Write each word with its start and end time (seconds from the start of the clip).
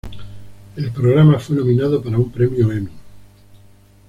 El 0.77 0.89
programa 0.89 1.37
fue 1.37 1.55
nominado 1.57 2.01
para 2.01 2.17
un 2.17 2.31
premio 2.31 2.71
Emmy. 2.71 2.89